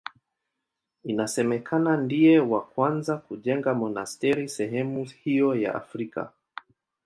[1.03, 6.31] Inasemekana ndiye wa kwanza kujenga monasteri sehemu hiyo ya Afrika.